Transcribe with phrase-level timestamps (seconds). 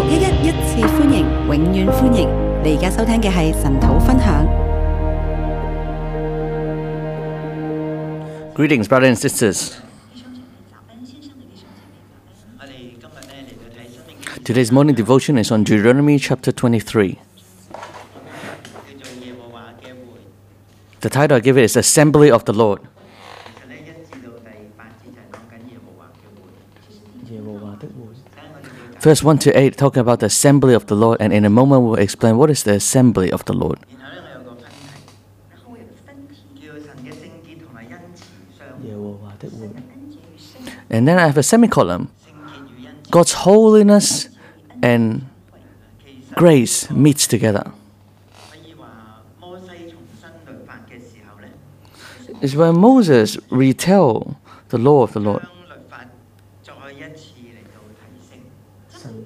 [0.00, 2.28] 六一一一次欢迎，永远欢迎！
[2.64, 4.46] 你而家收听嘅系神土分享。
[8.54, 9.72] Greetings, brothers and sisters.
[12.58, 17.16] 我哋今日咧嚟到睇生命记 Today's morning devotion is on Deuteronomy chapter 23.
[17.68, 17.78] 叫
[18.98, 20.00] 做耶和华嘅会。
[21.00, 22.80] The title I give it is Assembly of the Lord.
[29.01, 31.81] Verse 1 to 8 talking about the assembly of the Lord, and in a moment
[31.81, 33.79] we'll explain what is the assembly of the Lord.
[40.91, 42.09] And then I have a semicolon.
[43.09, 44.29] God's holiness
[44.83, 45.27] and
[46.35, 47.71] grace meets together.
[52.39, 54.37] It's where Moses retell
[54.69, 55.47] the law of the Lord.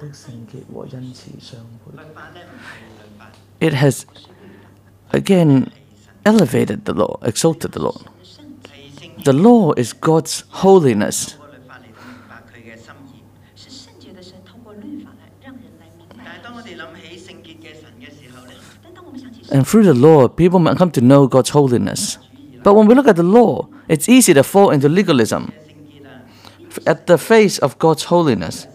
[0.04, 1.92] 的圣洁和恩慈相配。
[1.96, 3.30] 律法咧唔系律法，
[3.60, 4.04] It has
[5.12, 5.68] again
[6.24, 7.96] elevated the law, exalted the law.
[8.62, 11.34] 系圣洁 The law is God's holiness.
[11.34, 13.22] 透过律法嚟到明白佢嘅心意。
[13.56, 16.24] 是圣洁的神透过律法来让人来明白。
[16.24, 22.16] 但系当我哋谂起圣洁嘅神嘅时候咧，但当我们想起 And through the law, people might come to know God's holiness.
[22.62, 25.48] But when we look at the law, it's easy to fall into legalism.
[25.66, 26.22] 圣洁啊，
[26.84, 28.66] At the face of God's holiness,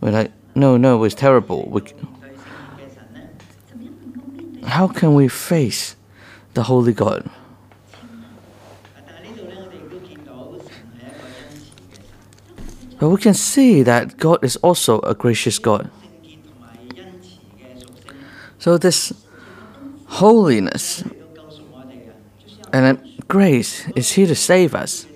[0.00, 1.68] We're like, no, no, it was terrible.
[1.68, 1.82] We,
[4.64, 5.96] how can we face
[6.54, 7.28] the Holy God?
[12.98, 15.90] But we can see that God is also a gracious God.
[18.58, 19.12] So, this
[20.06, 21.04] holiness
[22.72, 25.06] and grace is here to save us,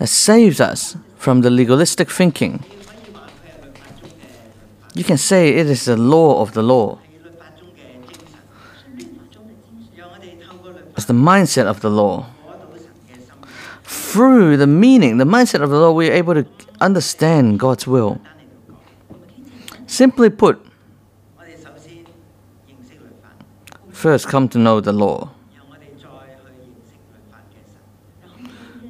[0.00, 2.64] it saves us from the legalistic thinking.
[4.98, 6.98] You can say it is the law of the law.
[10.96, 12.26] It's the mindset of the law.
[13.84, 16.44] Through the meaning, the mindset of the law, we are able to
[16.80, 18.20] understand God's will.
[19.86, 20.60] Simply put,
[23.92, 25.30] first come to know the law.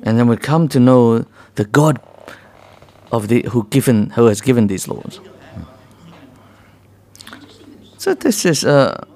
[0.05, 2.01] And then we come to know the God
[3.13, 5.21] of the who given who has given these laws.
[7.99, 9.07] So this is a,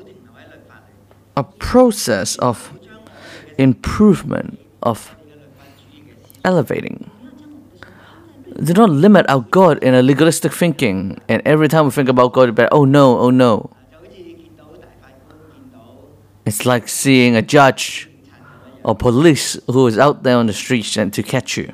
[1.37, 2.77] a process of
[3.57, 5.15] improvement, of
[6.45, 7.09] elevating.
[8.61, 11.21] Do not limit our God in a legalistic thinking.
[11.29, 13.71] And every time we think about God, oh no, oh no.
[16.45, 18.11] It's like seeing a judge
[18.83, 21.73] or police who is out there on the streets and to catch you.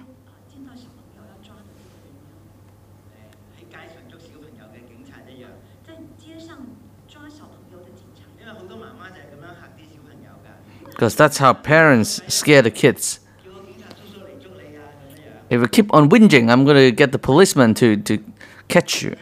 [10.98, 13.20] Because that's how parents scare the kids.
[15.48, 18.18] If you keep on whinging, I'm going to get the policeman to, to
[18.66, 19.14] catch you.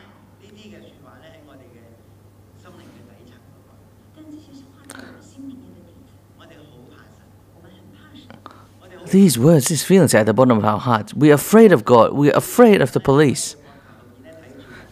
[9.10, 11.12] These words, these feelings are at the bottom of our hearts.
[11.12, 12.14] We're afraid of God.
[12.14, 13.54] We're afraid of the police.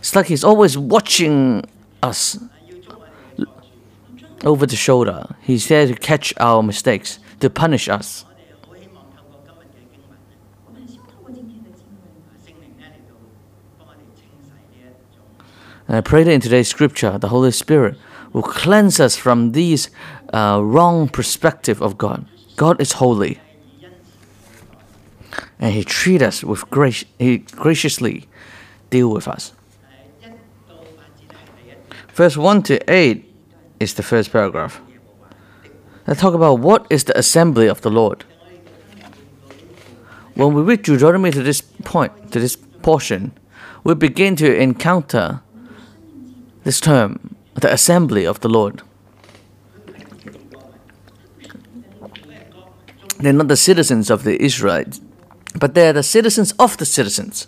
[0.01, 1.65] It's like He's always watching
[2.03, 2.39] us
[4.45, 5.35] over the shoulder.
[5.41, 8.25] He's there to catch our mistakes, to punish us.
[15.87, 17.99] And I pray that in today's scripture, the Holy Spirit
[18.33, 19.91] will cleanse us from these
[20.33, 22.27] uh, wrong perspective of God.
[22.57, 23.39] God is holy,
[25.59, 27.05] and He treat us with grace.
[27.19, 28.27] He graciously
[28.89, 29.53] deal with us.
[32.15, 33.34] Verse one to eight
[33.85, 34.81] is the first paragraph.
[36.07, 38.25] Let's talk about what is the assembly of the Lord.
[40.35, 43.33] When we read Deuteronomy to this point, to this portion,
[43.85, 45.41] we begin to encounter
[46.65, 48.83] this term, the assembly of the Lord.
[53.19, 55.01] They're not the citizens of the Israelites,
[55.55, 57.47] but they're the citizens of the citizens.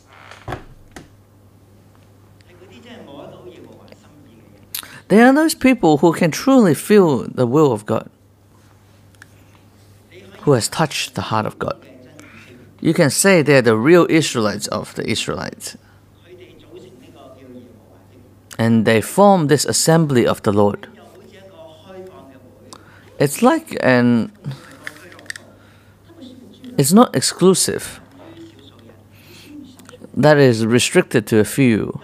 [5.08, 8.11] They are those people who can truly feel the will of God,
[10.41, 11.76] who has touched the heart of God.
[12.81, 15.76] You can say they are the real Israelites of the Israelites.
[18.58, 20.88] And they form this assembly of the Lord.
[23.19, 24.32] It's like an.
[26.79, 28.00] It's not exclusive,
[30.14, 32.00] that is restricted to a few.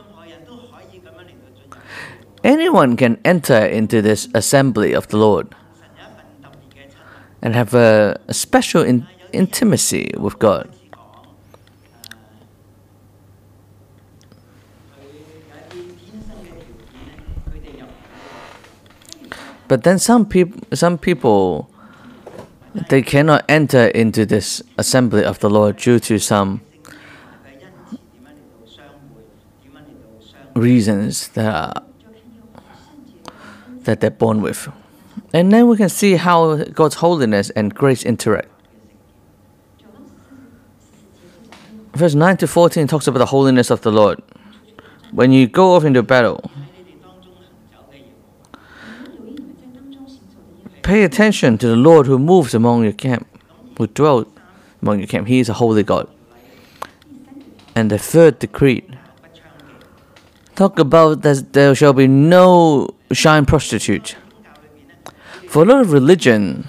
[2.45, 5.55] Anyone can enter into this assembly of the Lord
[7.41, 10.73] and have a, a special in, intimacy with God.
[19.69, 21.71] But then some people, some people,
[22.91, 26.61] they cannot enter into this assembly of the Lord due to some
[30.55, 31.83] reasons that are
[33.85, 34.69] that they're born with.
[35.33, 38.49] And then we can see how God's holiness and grace interact.
[41.95, 44.21] Verse 9 to 14 talks about the holiness of the Lord.
[45.11, 46.51] When you go off into battle,
[50.83, 53.27] pay attention to the Lord who moves among your camp,
[53.77, 54.27] who dwells
[54.81, 55.29] among your camp.
[55.29, 56.09] He is a holy God.
[57.75, 58.85] And the third decree
[60.55, 64.17] talk about that there shall be no shrine prostitute.
[65.49, 66.69] For a lot of religion,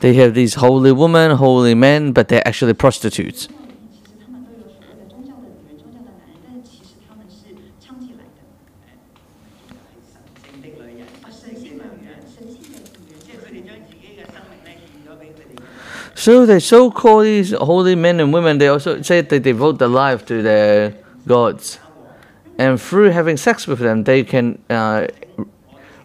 [0.00, 3.48] they have these holy women, holy men, but they're actually prostitutes.
[16.14, 19.86] So they so call these holy men and women, they also say they devote their
[19.86, 21.78] life to their gods
[22.58, 25.06] and through having sex with them, they can uh,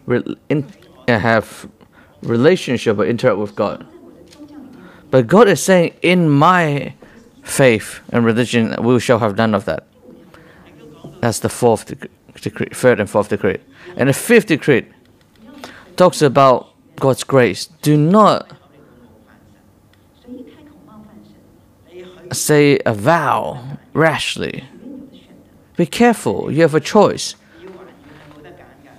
[0.06, 0.70] re- in-
[1.08, 1.68] uh, have
[2.22, 3.86] relationship or interact with God.
[5.10, 6.94] But God is saying, in my
[7.42, 9.86] faith and religion, we shall have none of that.
[11.20, 11.92] That's the fourth
[12.40, 13.58] decree, third and fourth decree.
[13.96, 14.86] And the fifth decree
[15.96, 17.66] talks about God's grace.
[17.66, 18.50] Do not
[22.32, 24.64] say a vow rashly
[25.82, 27.34] be careful, you have a choice.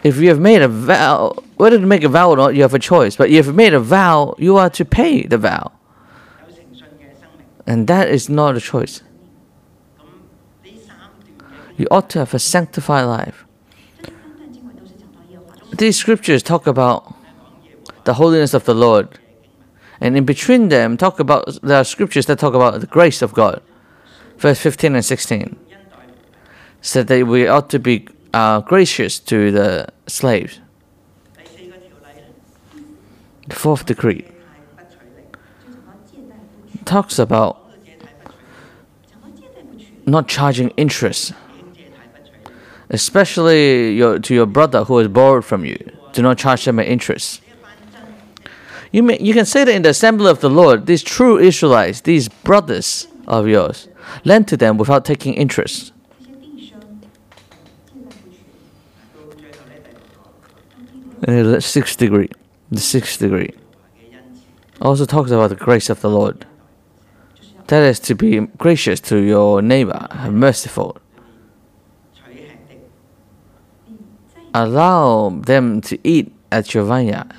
[0.03, 2.73] If you have made a vow, whether to make a vow or not, you have
[2.73, 3.15] a choice.
[3.15, 5.71] But if you have made a vow, you are to pay the vow.
[7.65, 9.01] And that is not a choice.
[11.77, 13.45] You ought to have a sanctified life.
[15.77, 17.15] These scriptures talk about
[18.03, 19.07] the holiness of the Lord.
[20.01, 23.33] And in between them, talk about there are scriptures that talk about the grace of
[23.33, 23.61] God.
[24.37, 25.62] Verse 15 and 16
[26.83, 30.59] said that we ought to be uh, gracious to the slaves.
[33.47, 34.25] The fourth decree
[36.85, 37.59] talks about
[40.05, 41.33] not charging interest,
[42.89, 45.77] especially your, to your brother who has borrowed from you.
[46.11, 47.41] Do not charge them an interest.
[48.91, 52.01] You, may, you can say that in the assembly of the Lord, these true Israelites,
[52.01, 53.87] these brothers of yours,
[54.25, 55.93] lend to them without taking interest.
[61.27, 62.29] the sixth degree.
[62.71, 63.53] The sixth degree
[64.81, 66.45] also talks about the grace of the Lord.
[67.67, 70.97] That is to be gracious to your neighbor and merciful.
[74.53, 77.33] Allow them to eat at your vineyard.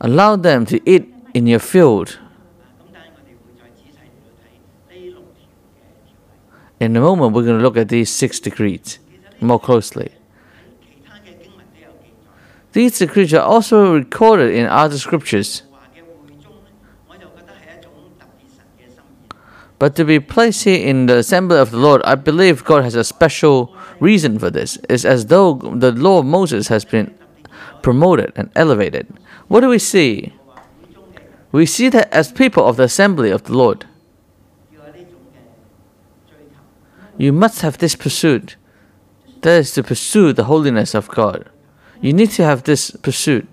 [0.00, 2.18] Allow them to eat in your field.
[6.80, 8.98] In a moment, we're going to look at these six degrees
[9.44, 10.12] more closely.
[12.72, 15.62] These secrets are also recorded in other scriptures,
[19.78, 22.94] but to be placed here in the assembly of the Lord, I believe God has
[22.94, 24.78] a special reason for this.
[24.88, 27.14] It's as though the law of Moses has been
[27.82, 29.06] promoted and elevated.
[29.46, 30.32] What do we see?
[31.52, 33.86] We see that as people of the assembly of the Lord,
[37.16, 38.56] you must have this pursuit.
[39.44, 41.50] That is to pursue the holiness of God.
[42.00, 43.46] You need to have this pursuit.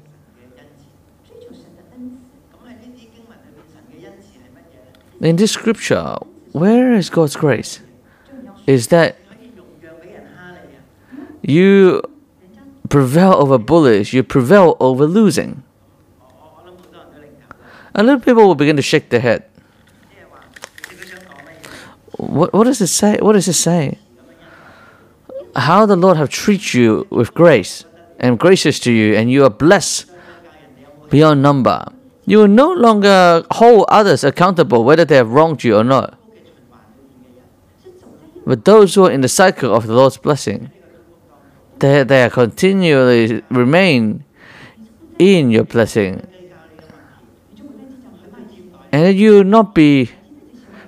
[5.19, 6.15] In this scripture,
[6.53, 7.81] where is God's grace?
[8.65, 9.17] Is that
[11.41, 12.01] you
[12.87, 15.61] prevail over bullies, you prevail over losing.
[17.93, 19.43] A lot of people will begin to shake their head.
[22.15, 23.17] What, what does it say?
[23.19, 23.99] What does it say?
[25.55, 27.85] How the Lord have treated you with grace
[28.19, 30.09] and gracious to you, and you are blessed
[31.09, 31.85] beyond number.
[32.25, 36.17] You will no longer hold others accountable whether they have wronged you or not.
[38.45, 40.71] But those who are in the cycle of the Lord's blessing,
[41.79, 44.23] they, they are continually remain
[45.19, 46.27] in your blessing.
[48.91, 50.11] and you will not be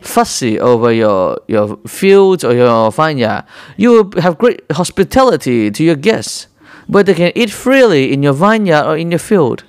[0.04, 3.46] fussy over your, your fields or your vineyard.
[3.78, 6.48] You will have great hospitality to your guests,
[6.88, 9.64] but they can eat freely in your vineyard or in your field.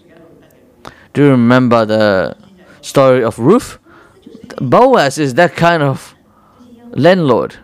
[1.12, 2.36] Do you remember the
[2.80, 3.78] story of Ruth?
[4.60, 6.14] Boaz is that kind of
[6.90, 7.56] landlord.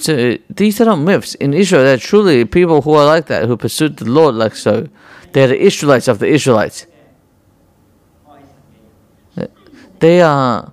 [0.00, 1.34] So these are not myths.
[1.34, 4.54] In Israel, there are truly people who are like that, who pursued the Lord like
[4.54, 4.88] so.
[5.32, 6.86] They are the Israelites of the Israelites.
[10.00, 10.72] They are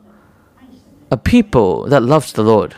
[1.12, 2.76] a people that loves the Lord.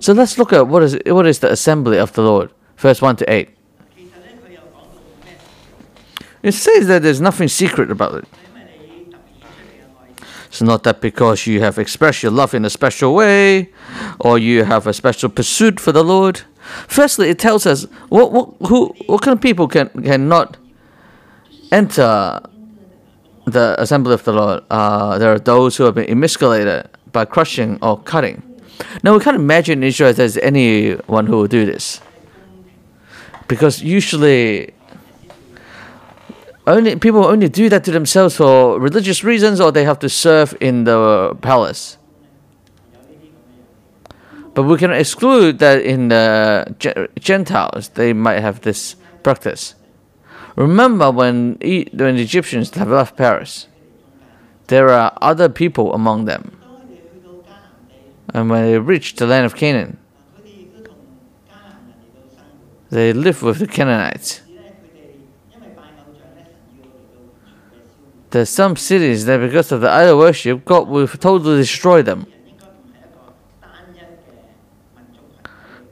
[0.00, 3.16] So let's look at what is what is the assembly of the Lord, verse one
[3.16, 3.50] to eight.
[6.42, 8.28] It says that there's nothing secret about it.
[10.46, 13.72] It's not that because you have expressed your love in a special way
[14.20, 16.42] or you have a special pursuit for the Lord.
[16.88, 20.56] Firstly, it tells us what what who what kind of people can cannot
[21.72, 22.40] enter
[23.44, 24.64] the assembly of the Lord.
[24.70, 28.42] Uh, there are those who have been emasculated by crushing or cutting.
[29.02, 32.00] Now we can't imagine in Israel there's anyone who will do this,
[33.48, 34.74] because usually
[36.66, 40.56] only people only do that to themselves for religious reasons or they have to serve
[40.60, 41.96] in the palace.
[44.56, 49.74] But we can exclude that in the Gentiles, they might have this practice.
[50.56, 53.68] Remember when, when the Egyptians have left Paris,
[54.68, 56.58] there are other people among them.
[58.32, 59.98] And when they reached the land of Canaan,
[62.88, 64.40] they lived with the Canaanites.
[68.30, 72.26] There's some cities that, because of the idol worship, God will totally destroy them.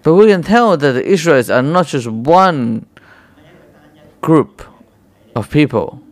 [0.05, 2.87] But we can tell that the Israelites are not just one
[4.21, 4.63] group
[5.35, 6.03] of people,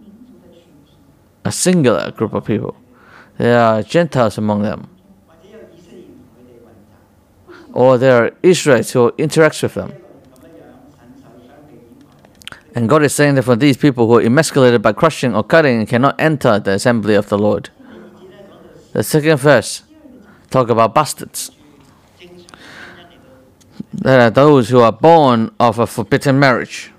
[1.44, 2.74] a singular group of people.
[3.36, 4.88] There are Gentiles among them,
[7.74, 9.92] or there are Israelites who interact with them.
[12.74, 15.84] And God is saying that for these people who are emasculated by crushing or cutting
[15.84, 17.68] cannot enter the assembly of the Lord.
[18.94, 19.82] The second verse
[20.48, 21.50] talk about bastards.
[23.94, 26.90] There are those who are born of a forbidden marriage.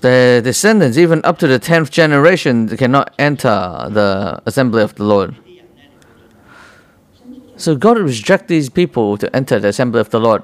[0.00, 5.36] The descendants, even up to the 10th generation, cannot enter the assembly of the Lord.
[7.56, 10.42] So God rejects these people to enter the assembly of the Lord.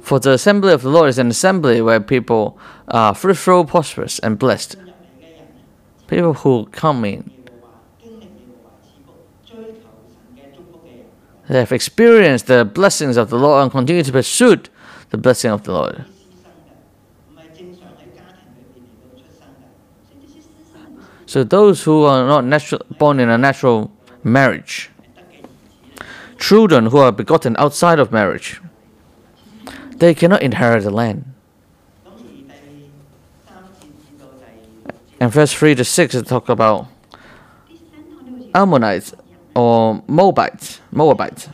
[0.00, 2.56] For the assembly of the Lord is an assembly where people
[2.88, 4.76] uh, fruitful, prosperous, and blessed.
[6.06, 7.30] People who come in,
[11.48, 14.56] they have experienced the blessings of the Lord and continue to pursue
[15.10, 16.04] the blessing of the Lord.
[21.26, 23.92] So those who are not natural, born in a natural
[24.24, 24.90] marriage,
[26.38, 28.62] children who are begotten outside of marriage,
[29.96, 31.34] they cannot inherit the land.
[35.20, 36.86] And verse 3 to 6, it talks about
[38.54, 39.14] Ammonites
[39.54, 40.80] or Moabites.
[40.92, 41.48] Moabites.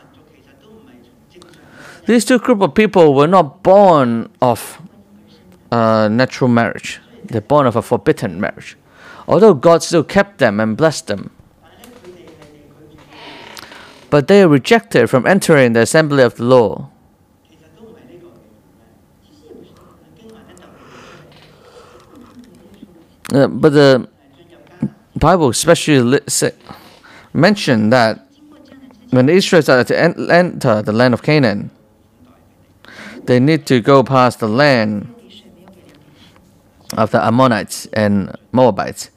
[2.05, 4.79] These two group of people were not born of
[5.71, 6.99] uh, natural marriage.
[7.23, 8.77] They're born of a forbidden marriage.
[9.27, 11.31] Although God still kept them and blessed them.
[14.11, 16.89] But they are rejected from entering the assembly of the law.
[23.33, 24.07] Uh, but the
[25.15, 26.51] Bible especially li- say,
[27.33, 28.27] mentioned that
[29.11, 31.71] when the Israelites are to en- enter the land of Canaan,
[33.23, 35.13] they need to go past the land
[36.97, 39.09] of the Ammonites and Moabites.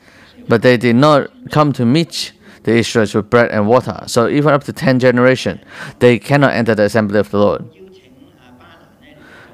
[0.49, 4.05] But they did not come to meet the Israelites with bread and water.
[4.07, 5.61] So even up to 10 generations,
[5.99, 7.65] they cannot enter the assembly of the Lord.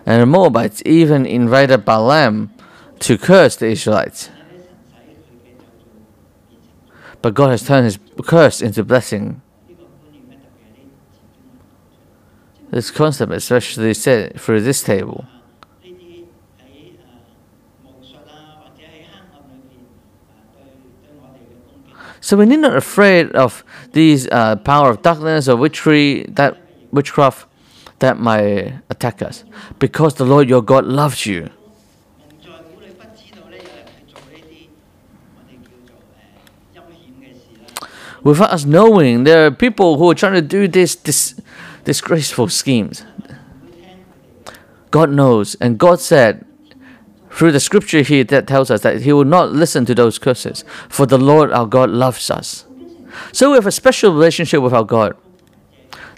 [0.07, 2.53] And the Moabites even invited Balaam
[3.01, 4.31] to curse the Israelites.
[7.25, 9.41] But God has turned his curse into blessing.
[12.71, 15.25] This concept especially said through this table.
[22.21, 26.61] So we need not afraid of these uh, power of darkness or witchery, that
[26.93, 27.47] witchcraft
[28.01, 29.45] that might attack us,
[29.79, 31.49] because the Lord your God loves you.
[38.25, 40.97] Without us knowing, there are people who are trying to do this,
[41.85, 43.05] disgraceful schemes.
[44.91, 46.45] God knows, and God said
[47.31, 50.65] through the scripture here that tells us that He will not listen to those curses,
[50.89, 52.65] for the Lord our God loves us.
[53.33, 55.17] So we have a special relationship with our God,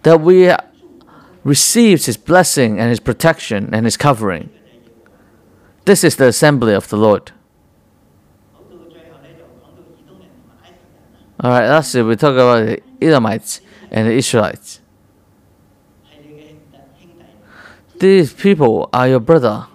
[0.03, 0.53] that we
[1.43, 4.51] receives His blessing and His protection and His covering.
[5.87, 7.33] This is the assembly of the Lord.
[11.39, 14.81] All right, last year we talked about the Edomites and the Israelites.
[17.99, 19.67] These people are your brother.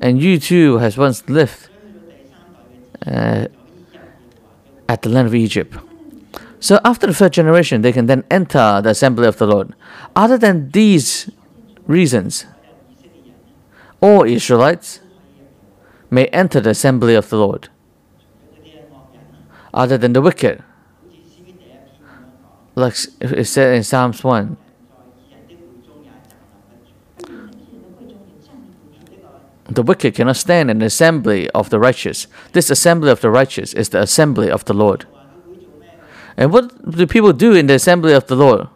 [0.00, 1.68] And you too has once lived
[3.06, 3.46] uh,
[4.88, 5.76] at the land of Egypt.
[6.60, 9.74] So after the third generation, they can then enter the assembly of the Lord.
[10.14, 11.30] Other than these
[11.86, 12.46] reasons,
[14.00, 15.00] all Israelites
[16.10, 17.68] may enter the assembly of the Lord
[19.74, 20.62] other than the wicked.
[22.76, 24.56] Like it said in Psalms 1.
[29.66, 32.26] The wicked cannot stand in the assembly of the righteous.
[32.52, 35.06] This assembly of the righteous is the assembly of the Lord.
[36.36, 38.68] And what do people do in the assembly of the Lord?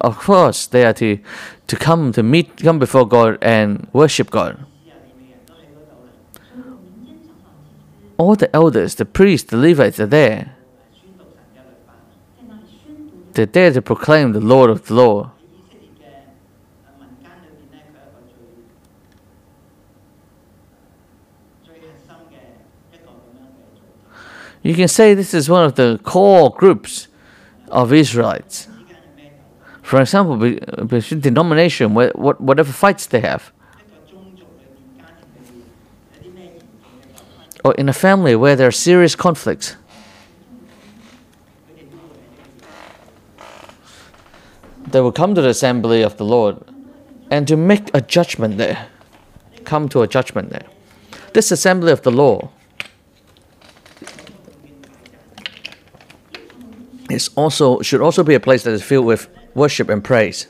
[0.00, 1.18] Of course, they are to,
[1.68, 4.66] to come to meet, come before God and worship God.
[8.22, 10.54] all the elders, the priests, the Levites are there.
[13.32, 15.32] They're there to proclaim the Lord of the Law.
[24.62, 27.08] You can say this is one of the core groups
[27.68, 28.68] of Israelites.
[29.82, 33.52] For example, the denomination, whatever fights they have.
[37.64, 39.76] or in a family where there are serious conflicts.
[44.86, 46.62] They will come to the assembly of the Lord
[47.30, 48.88] and to make a judgment there.
[49.64, 50.66] Come to a judgment there.
[51.32, 52.50] This assembly of the law
[57.10, 60.46] is also should also be a place that is filled with worship and praise.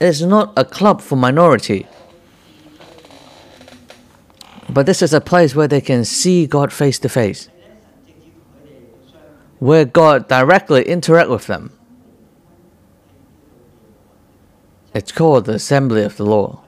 [0.00, 1.86] It is not a club for minority
[4.72, 7.48] but this is a place where they can see God face to face,
[9.58, 11.72] where God directly interact with them.
[14.94, 16.58] It's called the Assembly of the Lord.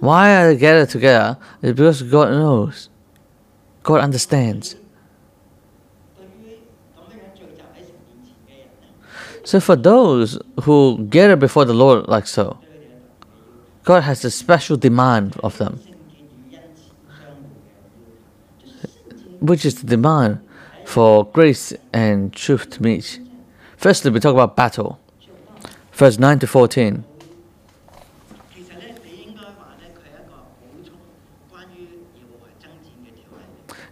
[0.00, 1.38] Why are they gathered together?
[1.62, 2.88] It's because God knows.
[3.82, 4.76] God understands.
[9.44, 12.58] So for those who gather before the Lord like so,
[13.84, 15.80] God has a special demand of them,
[19.40, 20.40] which is the demand
[20.84, 23.20] for grace and truth to meet.
[23.76, 25.00] Firstly, we talk about battle.
[25.92, 27.04] Verse 9 to 14.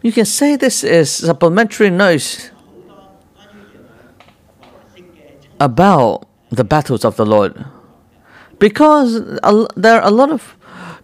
[0.02, 2.50] You can say this is supplementary notes
[5.58, 7.64] about the battles of the Lord.
[8.60, 10.54] Because a- there are a lot of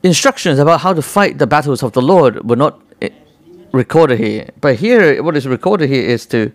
[0.02, 3.08] instructions about how to fight the battles of the Lord were not eh,
[3.72, 4.50] recorded here.
[4.60, 6.52] But here, what is recorded here is to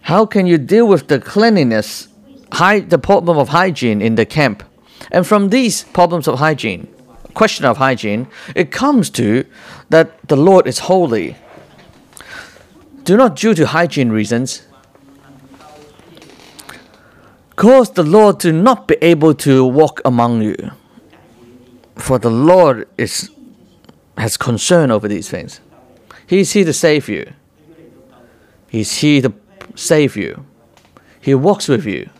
[0.00, 2.08] how can you deal with the cleanliness,
[2.52, 4.62] hy- the problem of hygiene in the camp.
[5.12, 6.88] And from these problems of hygiene,
[7.34, 9.44] question of hygiene, it comes to
[9.90, 11.36] that the Lord is holy.
[13.04, 14.62] Do not due to hygiene reasons
[17.58, 20.56] cause the Lord to not be able to walk among you.
[21.96, 23.30] For the Lord is
[24.16, 25.60] has concern over these things.
[26.26, 27.32] He's here to save you.
[28.68, 29.32] He's here to
[29.74, 30.44] save you.
[31.20, 32.10] He walks with you.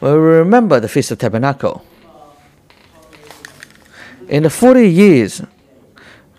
[0.00, 1.82] Well, remember the Feast of Tabernacle.
[4.28, 5.42] In the 40 years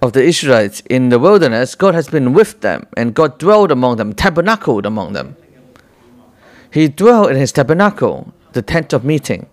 [0.02, 3.98] of the Israelites in the wilderness, God has been with them, and God dwelled among
[3.98, 5.36] them, tabernacled among them.
[6.76, 9.48] He dwelt in his tabernacle, the tent of meeting.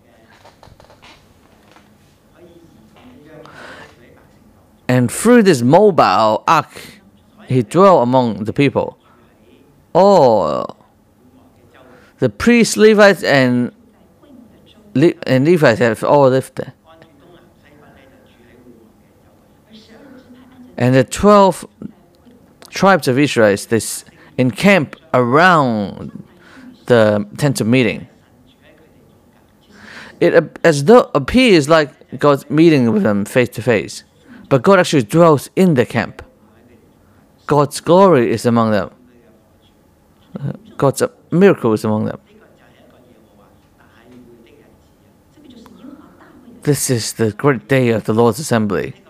[4.89, 6.67] And through this mobile ark,
[7.47, 8.97] he dwelt among the people.
[9.93, 10.75] All
[12.19, 13.71] the priests, Levites, and,
[14.93, 16.73] Le- and Levites have all lived there.
[20.75, 21.65] And the 12
[22.67, 23.79] tribes of Israel, they
[24.37, 26.22] encamp around
[26.85, 28.07] the tent of meeting.
[30.19, 34.03] It as though appears like God's meeting with them face to face,
[34.49, 36.21] but God actually dwells in the camp.
[37.45, 38.91] God's glory is among them.
[40.39, 42.19] Uh, God's miracle is among them.
[46.63, 49.02] This is the great day of the Lord's assembly.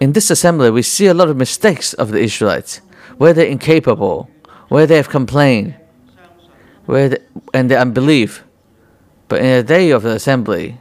[0.00, 2.80] In this assembly, we see a lot of mistakes of the Israelites,
[3.16, 4.28] where they're incapable,
[4.68, 5.74] where they have complained,
[6.84, 7.18] where they,
[7.54, 8.44] and their unbelief.
[9.28, 10.78] But in the day of the assembly,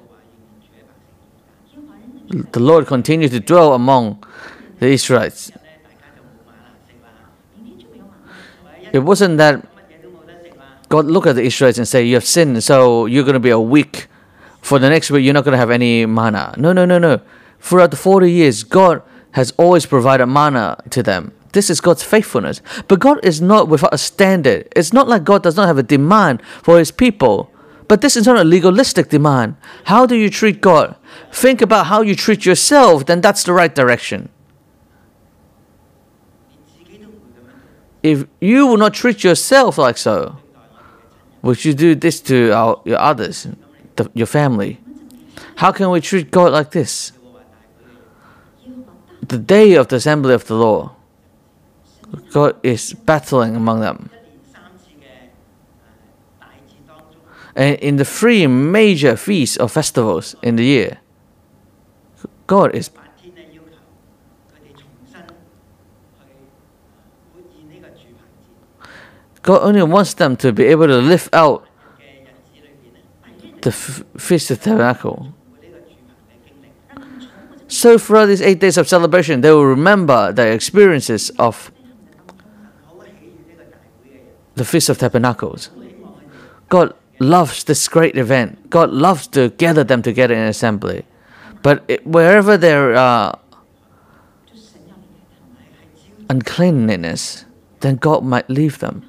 [2.27, 4.23] the Lord continues to dwell among
[4.79, 5.51] the Israelites.
[8.91, 9.65] It wasn't that
[10.89, 13.49] God looked at the Israelites and said, You have sinned, so you're going to be
[13.49, 14.07] a week.
[14.61, 16.53] For the next week, you're not going to have any manna.
[16.57, 17.21] No, no, no, no.
[17.65, 19.01] Throughout the 40 years, God
[19.31, 21.31] has always provided manna to them.
[21.53, 22.61] This is God's faithfulness.
[22.87, 24.71] But God is not without a standard.
[24.75, 27.51] It's not like God does not have a demand for his people.
[27.87, 29.55] But this is not a legalistic demand.
[29.85, 30.95] How do you treat God?
[31.31, 34.29] Think about how you treat yourself, then that's the right direction.
[38.03, 40.37] If you will not treat yourself like so,
[41.41, 43.47] would you do this to our, your others,
[43.95, 44.79] the, your family?
[45.55, 47.11] How can we treat God like this?
[49.29, 50.95] the day of the assembly of the law,
[52.31, 54.09] God is battling among them.
[57.55, 60.99] And in the three major feasts or festivals in the year,
[62.47, 62.89] God is
[69.41, 71.67] God only wants them to be able to lift out
[73.61, 75.33] the Feast of Tabernacle.
[77.85, 81.71] So throughout these eight days of celebration, they will remember the experiences of
[84.55, 85.69] the Feast of Tabernacles.
[86.67, 88.71] God loves this great event.
[88.71, 91.05] God loves to gather them together in assembly.
[91.61, 93.37] But it, wherever there are
[96.27, 97.45] uncleanliness,
[97.81, 99.05] then God might leave them.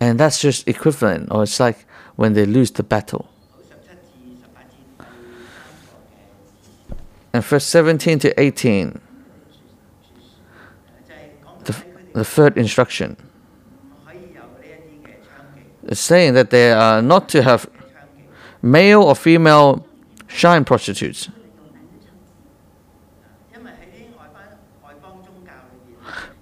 [0.00, 1.84] And that's just equivalent, or it's like
[2.16, 3.28] when they lose the battle.
[7.38, 9.00] and verse 17 to 18,
[11.60, 13.16] the, the third instruction
[15.84, 17.70] is saying that they are not to have
[18.60, 19.86] male or female
[20.26, 21.28] shrine prostitutes.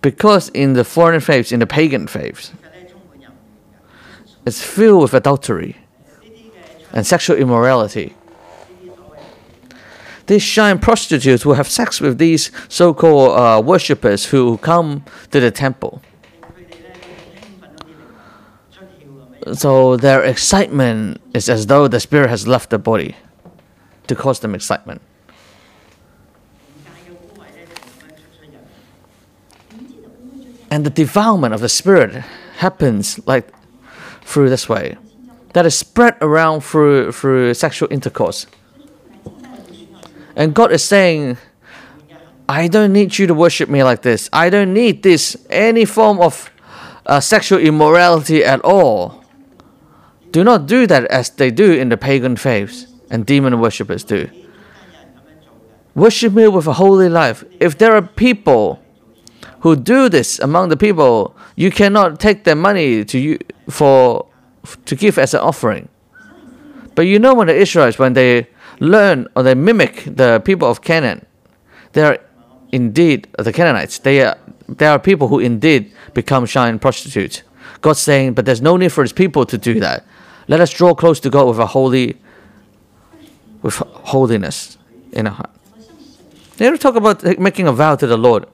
[0.00, 2.52] Because in the foreign faiths, in the pagan faiths,
[4.46, 5.76] it's filled with adultery
[6.94, 8.15] and sexual immorality
[10.26, 15.40] these shrine prostitutes who have sex with these so called uh, worshippers who come to
[15.40, 16.02] the temple.
[19.52, 23.14] So their excitement is as though the spirit has left the body
[24.08, 25.00] to cause them excitement.
[30.68, 32.24] And the defilement of the spirit
[32.58, 33.48] happens like
[34.22, 34.96] through this way
[35.52, 38.46] that is spread around through through sexual intercourse.
[40.36, 41.38] And God is saying,
[42.48, 44.28] I don't need you to worship me like this.
[44.32, 46.50] I don't need this any form of
[47.06, 49.24] uh, sexual immorality at all.
[50.30, 54.28] Do not do that as they do in the pagan faiths and demon worshippers do.
[55.94, 57.42] Worship me with a holy life.
[57.58, 58.82] If there are people
[59.60, 63.38] who do this among the people, you cannot take their money to you
[63.70, 64.28] for
[64.84, 65.88] to give as an offering.
[66.94, 68.48] But you know when the Israelites when they
[68.80, 71.24] learn or they mimic the people of Canaan,
[71.92, 72.18] they are
[72.72, 73.98] indeed the Canaanites.
[73.98, 77.42] They are there are people who indeed become shrine prostitutes.
[77.80, 80.04] God's saying, but there's no need for his people to do that.
[80.48, 82.16] Let us draw close to God with a holy
[83.62, 84.78] with holiness
[85.12, 85.50] in our heart.
[86.56, 88.46] They don't talk about making a vow to the Lord.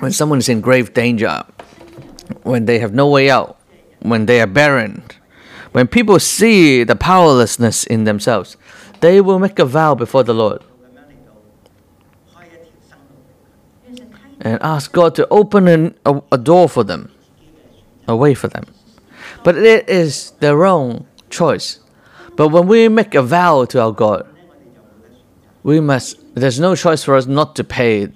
[0.00, 1.42] When someone is in grave danger,
[2.42, 3.58] when they have no way out,
[4.00, 5.02] when they are barren,
[5.76, 8.56] when people see the powerlessness in themselves,
[9.00, 10.62] they will make a vow before the Lord
[14.40, 17.12] and ask God to open an, a, a door for them,
[18.08, 18.64] a way for them.
[19.44, 21.80] But it is their own choice.
[22.36, 24.26] But when we make a vow to our God,
[25.62, 28.08] we must, there's no choice for us not to pay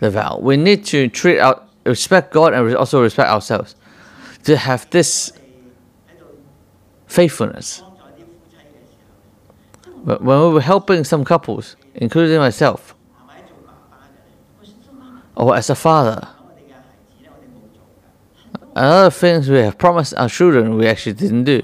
[0.00, 0.40] the vow.
[0.42, 3.76] We need to treat our, respect God and also respect ourselves
[4.42, 5.32] to have this
[7.06, 7.82] faithfulness.
[10.04, 12.94] When we were helping some couples, including myself,
[15.34, 16.28] or as a father,
[18.76, 21.62] other things we have promised our children we actually didn't do.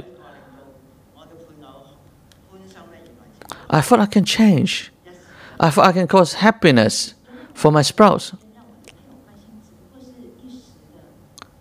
[3.69, 4.93] I thought I can change.
[5.59, 7.15] I thought I can cause happiness
[7.55, 8.33] for my spouse.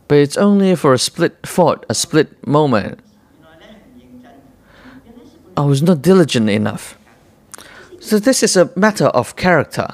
[0.08, 3.00] But it's only for a split thought, a split moment.
[5.58, 6.98] I was not diligent enough.
[8.00, 9.88] So, this is a matter of character,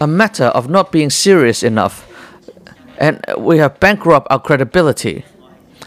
[0.00, 2.04] a matter of not being serious enough.
[2.98, 5.24] And we have bankrupt our credibility.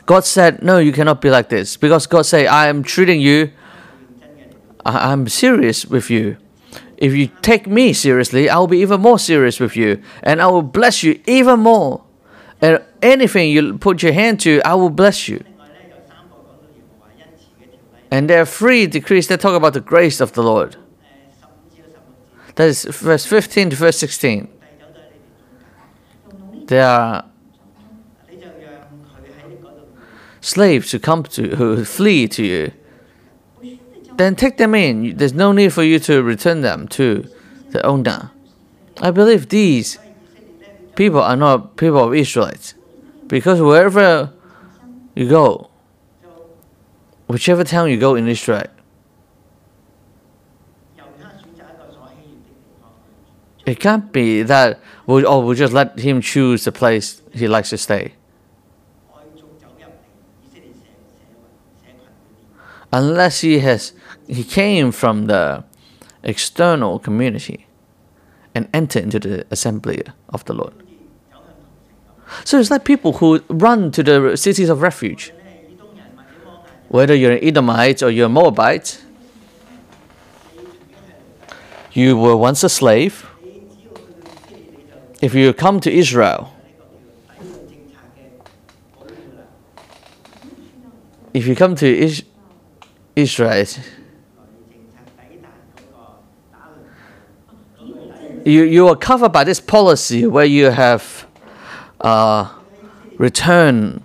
[0.05, 1.75] God said, No, you cannot be like this.
[1.77, 3.51] Because God said, I am treating you,
[4.85, 6.37] I- I'm serious with you.
[6.97, 10.01] If you take me seriously, I will be even more serious with you.
[10.23, 12.03] And I will bless you even more.
[12.61, 15.43] And anything you put your hand to, I will bless you.
[18.11, 20.75] And there are three decrees that talk about the grace of the Lord.
[22.55, 24.49] That is verse 15 to verse 16.
[26.65, 27.25] There are
[30.41, 32.71] slaves who come to who flee to you.
[34.17, 35.15] Then take them in.
[35.15, 37.27] There's no need for you to return them to
[37.69, 38.31] the owner.
[39.01, 39.97] I believe these
[40.95, 42.73] people are not people of Israelites.
[43.27, 44.33] Because wherever
[45.15, 45.70] you go,
[47.31, 48.69] whichever town you go in this track,
[53.65, 57.69] it can't be that we'll, oh, we'll just let him choose the place he likes
[57.69, 58.13] to stay.
[62.93, 63.93] Unless he has
[64.27, 65.63] he came from the
[66.23, 67.65] external community
[68.53, 70.73] and entered into the assembly of the Lord.
[72.43, 75.31] So it's like people who run to the cities of refuge
[76.91, 79.01] whether you're an Edomite or you're a Moabite,
[81.93, 83.25] you were once a slave.
[85.21, 86.53] If you come to Israel,
[91.33, 92.23] if you come to Is-
[93.15, 93.65] Israel,
[98.43, 101.25] you, you are covered by this policy where you have
[102.01, 102.51] uh,
[103.17, 104.03] return,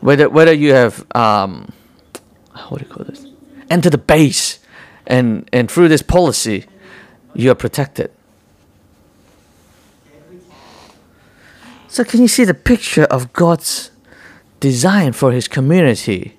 [0.00, 1.70] whether, whether you have um,
[2.68, 3.26] what do you call this?
[3.70, 4.58] Enter the base.
[5.06, 6.64] And, and through this policy,
[7.34, 8.10] you are protected.
[11.88, 13.90] So, can you see the picture of God's
[14.60, 16.36] design for his community?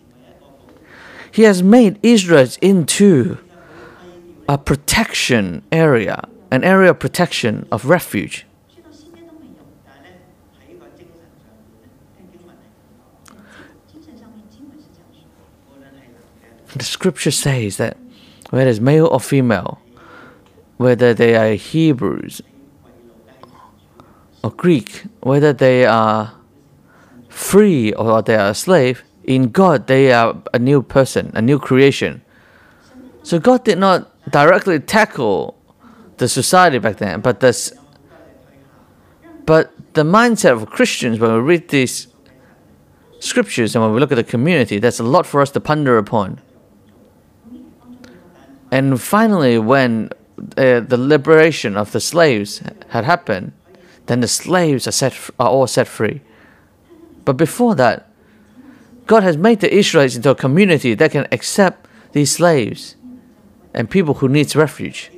[1.32, 3.38] He has made Israel into
[4.50, 8.46] a protection area, an area of protection, of refuge.
[16.76, 17.98] The scripture says that
[18.50, 19.80] whether it's male or female,
[20.78, 22.42] whether they are Hebrews
[24.44, 26.34] or Greek, whether they are
[27.30, 31.60] free or they are a slave, in God they are a new person, a new
[31.60, 32.22] creation.
[33.24, 35.58] So God did not directly tackle
[36.18, 37.74] the society back then, but this,
[39.46, 42.08] but the mindset of Christians when we read these
[43.20, 45.98] scriptures and when we look at the community, there's a lot for us to ponder
[45.98, 46.42] upon.
[48.72, 50.10] And finally, when
[50.58, 53.54] uh, the liberation of the slaves had happened,
[54.08, 56.22] then the slaves are set are all set free.
[57.24, 58.10] But before that,
[59.08, 62.96] God has made the Israelites into a community that can accept these slaves
[63.74, 65.12] and people who needs refuge.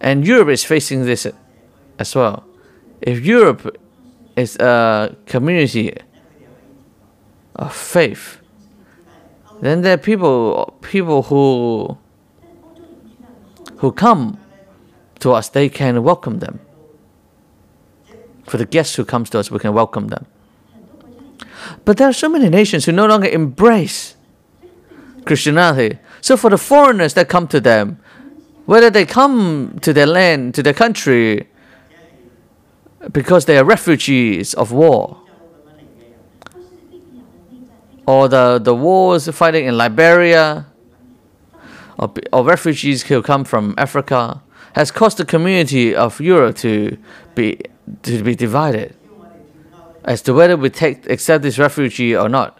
[0.00, 1.26] And Europe is facing this
[1.98, 2.44] as well.
[3.00, 3.76] If Europe
[4.36, 5.96] is a community
[7.56, 8.38] of faith,
[9.60, 11.98] then there are people people who
[13.78, 14.38] who come
[15.20, 16.60] to us, they can welcome them.
[18.46, 20.26] For the guests who comes to us, we can welcome them.
[21.84, 24.16] But there are so many nations who no longer embrace
[25.24, 25.98] Christianity.
[26.20, 28.00] So for the foreigners that come to them,
[28.66, 31.48] whether they come to their land, to their country,
[33.12, 35.20] because they are refugees of war,
[38.06, 40.66] or the, the wars fighting in Liberia,
[41.98, 44.42] of, of refugees who come from Africa
[44.74, 46.96] has caused the community of Europe to
[47.34, 47.60] be,
[48.02, 48.94] to be divided
[50.04, 52.58] as to whether we take, accept this refugee or not.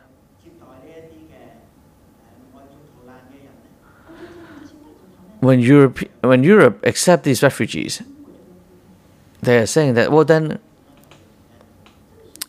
[5.40, 8.02] When Europe, when Europe accept these refugees,
[9.40, 10.58] they are saying that, well, then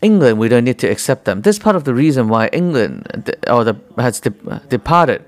[0.01, 1.43] England, we don't need to accept them.
[1.43, 4.31] This is part of the reason why England or the, has de
[4.69, 5.23] departed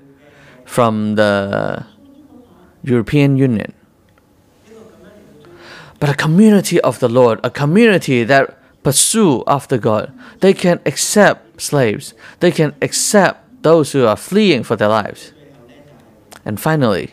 [0.72, 1.84] from the
[2.82, 3.74] European Union.
[6.00, 10.10] But a community of the Lord, a community that pursue after God.
[10.40, 12.14] They can accept slaves.
[12.40, 15.34] They can accept those who are fleeing for their lives.
[16.46, 17.10] And finally,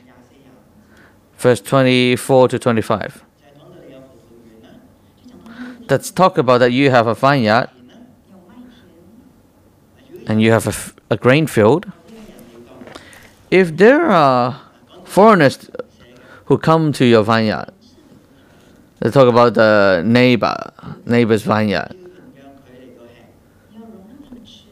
[1.37, 3.25] verse 24 to 25.
[5.89, 7.69] Let's talk about that you have a vineyard
[10.27, 11.91] and you have a, a grain field.
[13.51, 14.61] If there are
[15.05, 15.69] foreigners
[16.45, 17.71] who come to your vineyard,
[19.01, 20.55] let's talk about the neighbor,
[21.05, 21.95] neighbor's vineyard.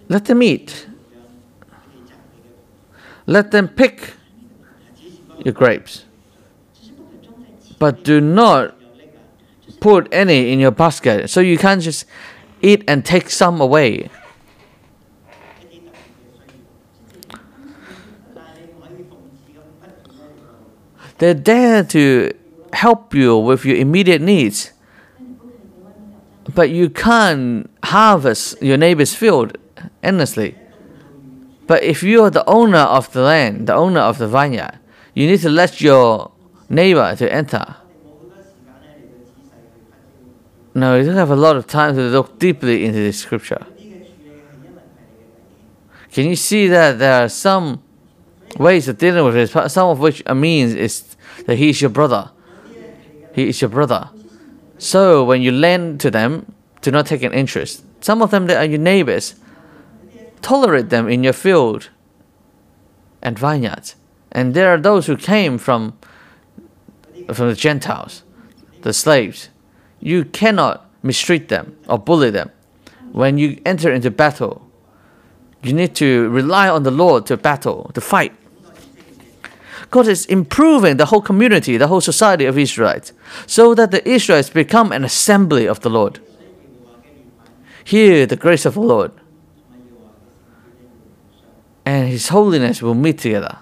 [0.09, 0.87] Let them eat.
[3.25, 4.13] Let them pick
[5.43, 6.05] your grapes.
[7.79, 8.75] But do not
[9.79, 11.29] put any in your basket.
[11.29, 12.05] So you can't just
[12.61, 14.09] eat and take some away.
[21.17, 22.31] They're there to
[22.73, 24.71] help you with your immediate needs.
[26.53, 29.57] But you can't harvest your neighbor's field
[30.01, 30.55] endlessly.
[31.65, 34.79] But if you are the owner of the land, the owner of the vineyard,
[35.13, 36.31] you need to let your
[36.69, 37.75] neighbor to enter.
[40.73, 43.65] No, you don't have a lot of time to look deeply into the scripture.
[46.11, 47.81] Can you see that there are some
[48.57, 49.69] ways of dealing with it?
[49.69, 51.06] Some of which means is
[51.45, 52.31] that he is your brother.
[53.33, 54.09] He is your brother.
[54.77, 57.83] So when you lend to them, do not take an interest.
[58.01, 59.35] Some of them that are your neighbors,
[60.41, 61.89] tolerate them in your field
[63.21, 63.95] and vineyards.
[64.31, 65.97] And there are those who came from
[67.33, 68.23] from the Gentiles,
[68.81, 69.49] the slaves.
[69.99, 72.51] You cannot mistreat them or bully them.
[73.11, 74.69] When you enter into battle,
[75.63, 78.33] you need to rely on the Lord to battle, to fight.
[79.89, 83.13] God is improving the whole community, the whole society of Israelites,
[83.45, 86.19] so that the Israelites become an assembly of the Lord.
[87.83, 89.11] Hear the grace of the Lord,
[91.85, 93.59] and His holiness will meet together.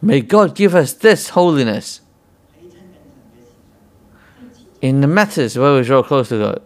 [0.00, 2.00] May God give us this holiness
[4.80, 6.62] in the matters where we draw close to God.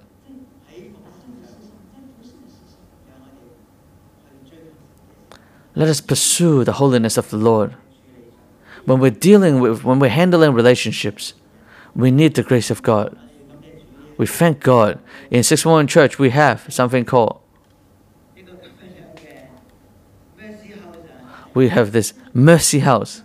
[5.75, 7.75] Let us pursue the holiness of the Lord.
[8.85, 11.35] When we're dealing with, when we're handling relationships,
[11.95, 13.19] we need the grace of God.
[14.19, 15.01] We thank God.
[15.31, 17.43] In 611 Church, we have something called
[21.55, 23.23] we have this mercy house.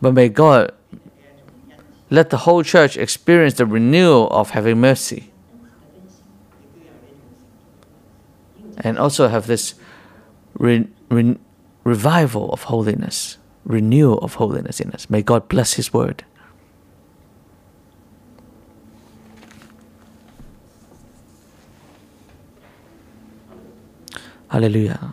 [0.00, 0.72] But may God
[2.10, 5.30] let the whole church experience the renewal of having mercy.
[8.84, 9.74] And also have this
[10.58, 11.38] re- re-
[11.82, 15.08] revival of holiness, renewal of holiness in us.
[15.10, 16.24] May God bless His word.
[24.48, 25.12] Hallelujah.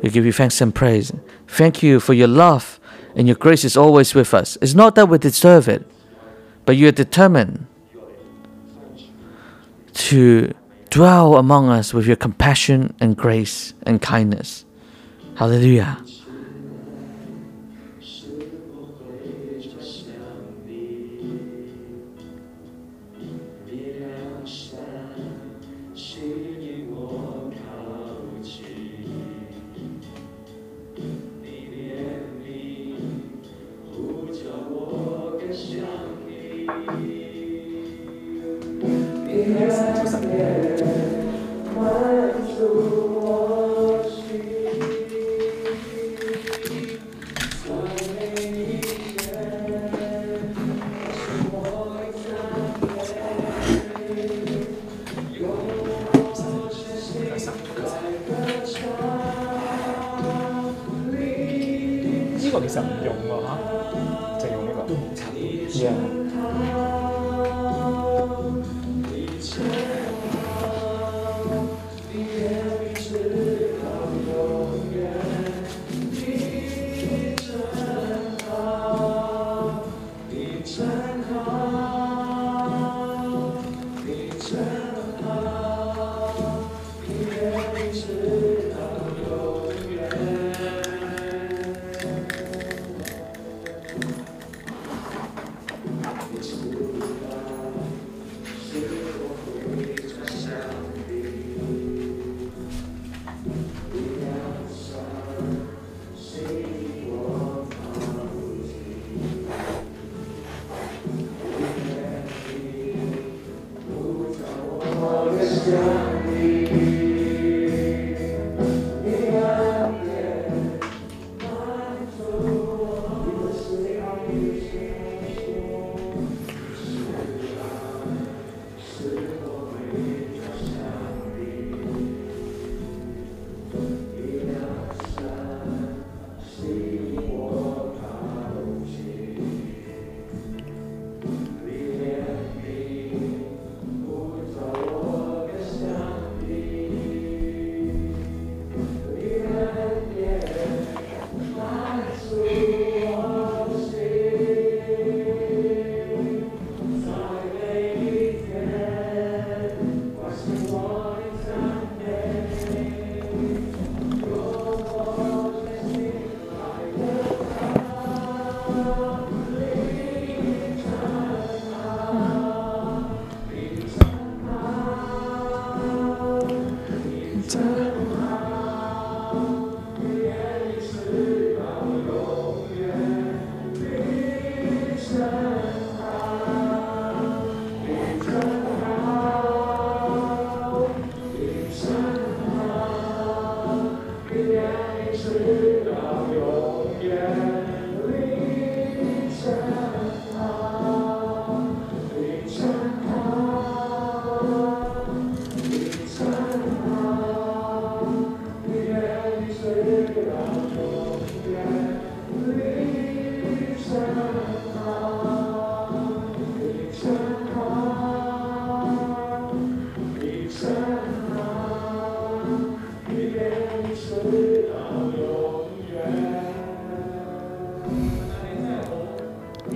[0.00, 1.12] We give you thanks and praise.
[1.48, 2.80] Thank you for your love
[3.14, 4.56] and your grace is always with us.
[4.62, 5.86] It's not that we deserve it,
[6.64, 7.66] but you are determined
[9.92, 10.54] to
[10.90, 14.64] dwell among us with your compassion and grace and kindness.
[15.36, 15.98] Hallelujah.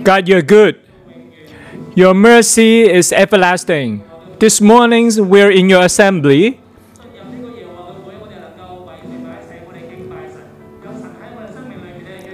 [0.03, 0.79] God, you're good.
[1.95, 4.03] Your mercy is everlasting.
[4.37, 6.59] This morning, we're in your assembly.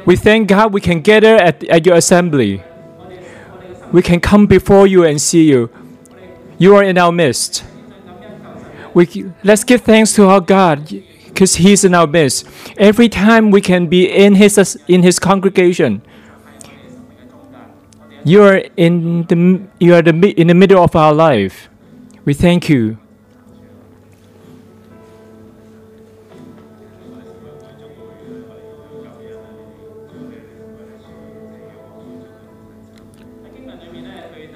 [0.06, 2.64] We thank God we can gather at, at your assembly.
[3.92, 5.70] We can come before you and see you.
[6.58, 7.64] You are in our midst.
[8.96, 10.90] We, let's give thanks to our God
[11.28, 12.48] because He's in our midst.
[12.78, 16.02] Every time we can be in His, in his congregation,
[18.26, 21.70] you are in the you are the in the middle of our life.
[22.26, 22.98] We thank you.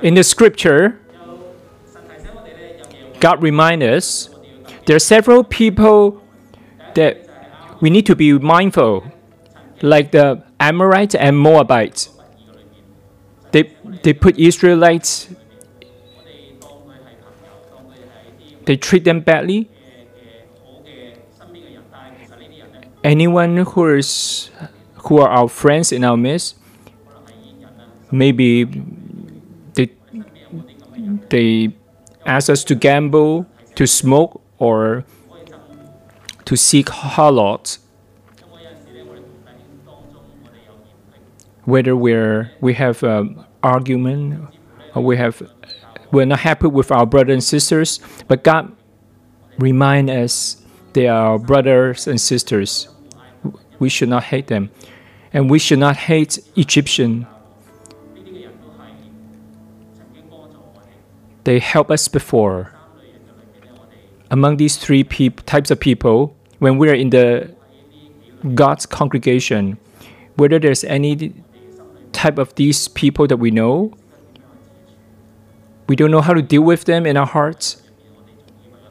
[0.01, 0.99] In the scripture,
[3.21, 4.29] God reminds us
[4.85, 6.21] there are several people
[6.95, 7.25] that
[7.79, 9.05] we need to be mindful,
[9.81, 12.12] like the Ammonites and Moabites.
[13.53, 13.69] They,
[14.01, 15.29] they put Israelites,
[18.65, 19.69] they treat them badly.
[23.03, 24.49] Anyone who is
[25.05, 26.55] who are our friends in our midst,
[28.09, 28.63] maybe
[29.75, 29.89] they
[31.29, 31.75] they
[32.25, 33.45] ask us to gamble,
[33.75, 35.05] to smoke, or
[36.45, 37.82] to seek halots.
[41.65, 44.49] Whether we're we have um, argument
[44.95, 45.41] we have
[46.11, 48.71] we're not happy with our brothers and sisters, but God
[49.57, 50.61] remind us
[50.93, 52.87] they are brothers and sisters.
[53.79, 54.69] We should not hate them,
[55.33, 57.25] and we should not hate Egyptian.
[61.43, 62.71] They help us before.
[64.29, 67.53] Among these three types of people, when we are in the
[68.53, 69.77] God's congregation,
[70.35, 71.33] whether there's any
[72.13, 73.93] type of these people that we know,
[75.87, 77.81] we don't know how to deal with them in our hearts.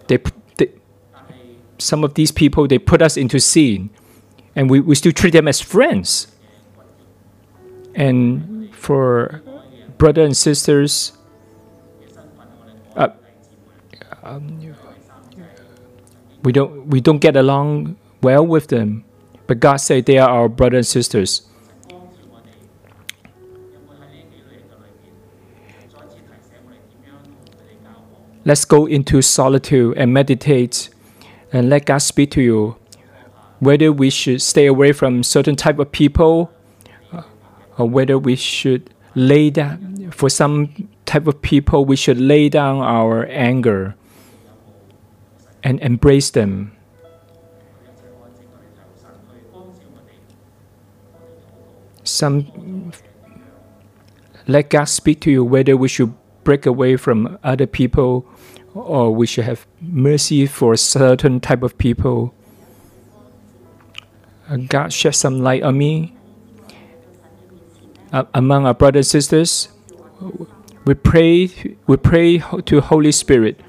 [0.08, 0.18] They,
[0.58, 0.72] they
[1.78, 3.90] some of these people they put us into sin,
[4.54, 6.28] and we, we still treat them as friends.
[7.94, 9.42] And for
[9.98, 11.12] brothers and sisters,
[12.96, 13.08] uh,
[14.22, 14.74] um,
[16.42, 19.04] we don't we don't get along well with them,
[19.46, 21.48] but God said they are our brothers and sisters.
[28.44, 30.90] Let's go into solitude and meditate
[31.52, 32.76] and let God speak to you.
[33.60, 36.50] Whether we should stay away from certain type of people
[37.12, 37.22] uh,
[37.78, 42.78] or whether we should lay down for some type of people we should lay down
[42.78, 43.94] our anger
[45.62, 46.72] and embrace them.
[52.02, 52.90] Some
[54.48, 56.12] let God speak to you whether we should
[56.44, 58.26] break away from other people
[58.74, 62.34] or we should have mercy for a certain type of people.
[64.48, 66.14] Uh, God shed some light on me.
[68.12, 69.68] Uh, among our brothers and sisters,
[70.84, 71.48] we pray.
[71.86, 73.60] We pray to Holy Spirit.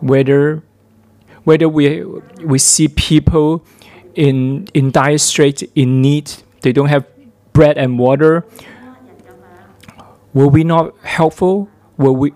[0.00, 0.62] Whether
[1.44, 2.04] whether we
[2.44, 3.64] we see people
[4.14, 6.32] in in dire straits, in need,
[6.62, 7.04] they don't have
[7.52, 8.44] bread and water.
[10.32, 11.68] Were we not helpful?
[11.96, 12.32] Were we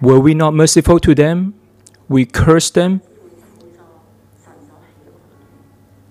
[0.00, 1.54] were we not merciful to them?
[2.08, 3.00] We cursed them.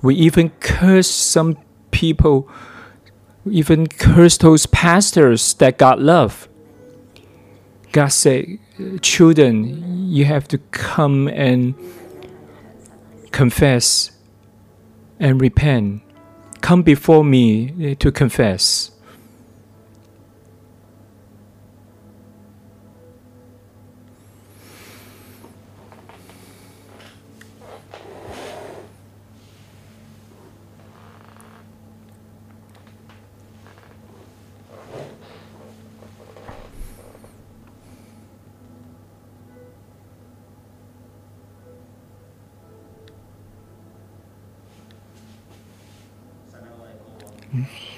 [0.02, 1.58] We even cursed some
[1.92, 2.50] people,
[3.50, 6.50] even cursed those pastors that God loved.
[7.92, 8.58] God said,
[9.02, 11.76] Children, you have to come and
[13.32, 14.12] confess
[15.20, 16.02] and repent.
[16.62, 18.93] Come before me to confess.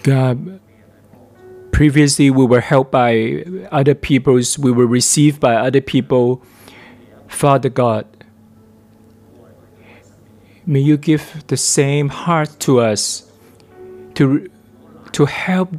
[0.06, 0.60] God,
[1.72, 6.43] previously we were helped by other people's, we were received by other people.
[7.28, 8.06] Father God,
[10.64, 13.32] may you give the same heart to us
[14.14, 14.47] to,
[15.14, 15.74] to help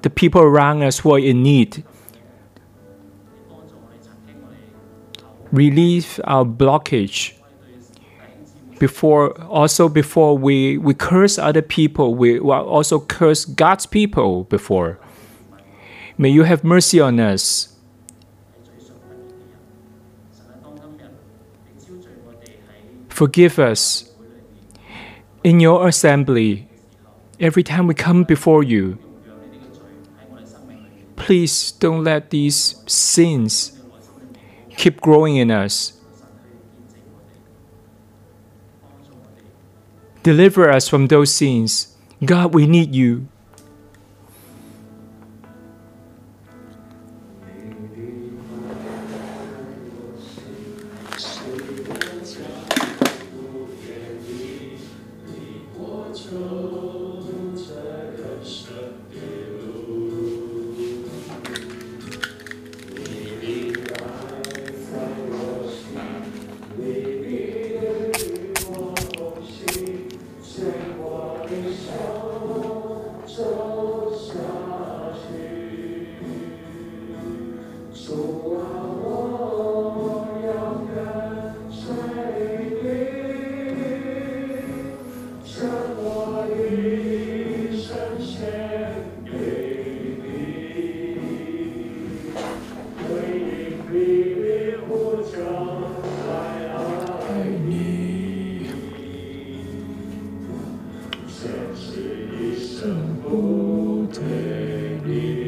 [0.00, 1.84] the people around us who are in need.
[5.52, 7.35] Relieve our blockage
[8.78, 14.98] before also before we we curse other people we also curse god's people before.
[16.18, 17.72] May you have mercy on us.
[23.08, 24.10] Forgive us.
[25.42, 26.68] In your assembly
[27.38, 28.98] every time we come before you
[31.16, 33.72] please don't let these sins
[34.76, 35.95] keep growing in us.
[40.26, 41.94] Deliver us from those sins.
[42.24, 43.28] God we need you
[101.46, 102.00] 坚持
[102.40, 105.45] 一生不退。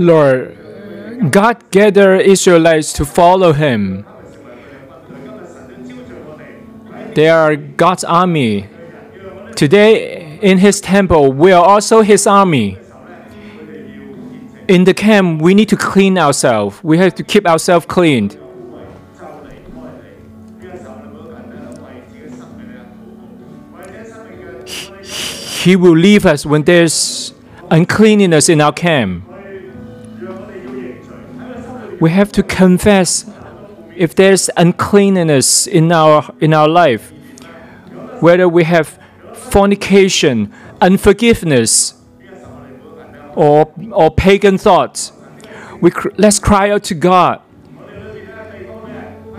[0.00, 0.56] Lord,
[1.30, 4.06] God gathered Israelites to follow him.
[7.14, 8.66] They are God's army.
[9.56, 12.78] Today, in his temple, we are also his army.
[14.68, 16.82] In the camp, we need to clean ourselves.
[16.82, 18.38] We have to keep ourselves cleaned.
[25.62, 27.34] He will leave us when there's
[27.70, 29.29] uncleanness in our camp.
[32.00, 33.30] We have to confess
[33.94, 37.12] if there's uncleanness in our in our life,
[38.20, 38.98] whether we have
[39.34, 41.94] fornication, unforgiveness,
[43.34, 45.12] or or pagan thoughts.
[45.82, 47.42] We cr- let's cry out to God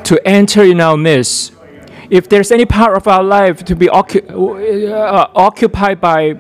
[0.04, 1.54] to enter in our midst.
[2.10, 4.30] If there's any part of our life to be occu-
[4.92, 6.36] uh, occupied by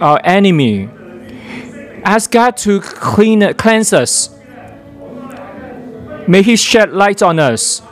[0.00, 0.88] our enemy,
[2.04, 4.35] ask God to clean cleanse us.
[6.28, 7.82] May He shed light on us.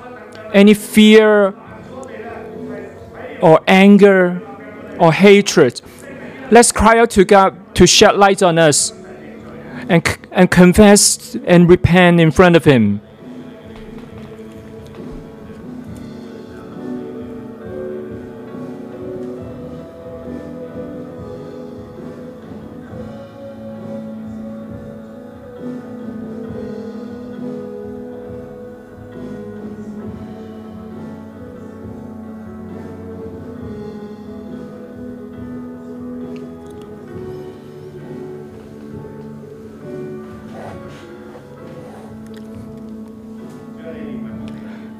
[0.52, 1.54] Any fear
[3.40, 4.40] or anger
[4.98, 5.80] or hatred,
[6.50, 8.92] let's cry out to God to shed light on us
[9.88, 13.00] and, and confess and repent in front of Him.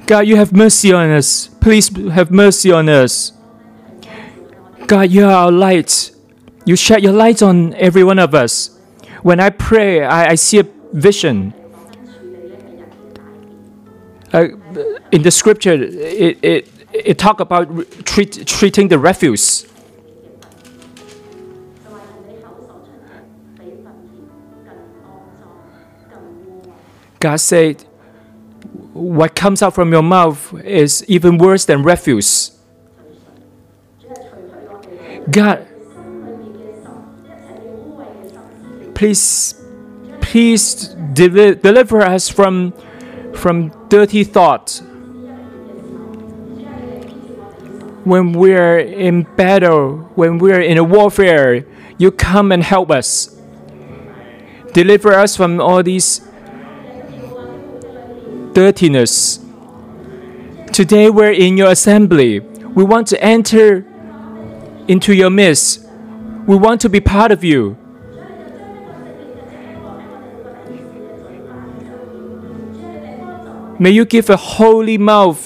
[0.07, 1.49] God, you have mercy on us.
[1.61, 3.33] Please have mercy on us.
[4.87, 6.13] God, you are our light.
[6.67, 8.79] You shed your light on every one of us.
[9.23, 11.55] When I pray, I, I see a vision.
[14.33, 14.49] Uh,
[15.11, 17.69] in the scripture, it, it, it talk about
[18.05, 19.67] treat, treating the refuse.
[27.21, 27.85] God said,
[28.95, 32.53] what comes out from your mouth is even worse than refuse.
[35.29, 35.67] God,
[38.95, 39.61] please,
[40.21, 42.73] please deli- deliver us from,
[43.35, 44.81] from dirty thoughts.
[48.05, 51.67] When we're in battle, when we're in a warfare,
[51.99, 53.41] you come and help us.
[54.73, 56.21] Deliver us from all these
[58.55, 59.41] dirtiness.
[60.73, 62.41] Today we're in your assembly.
[62.41, 63.85] We want to enter
[64.89, 65.87] into your midst.
[66.47, 67.77] We want to be part of you.
[73.79, 75.45] May you give a holy mouth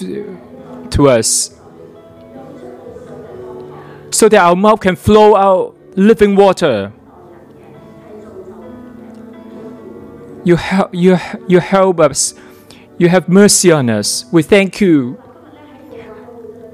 [0.90, 1.58] to us
[4.10, 6.92] so that our mouth can flow out living water.
[10.44, 12.34] You help, you, you help us.
[12.98, 14.26] You have mercy on us.
[14.32, 15.22] We thank you.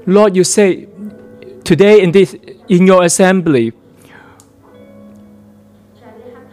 [0.07, 0.87] Lord, you say
[1.63, 2.33] today in this
[2.67, 3.73] in your assembly,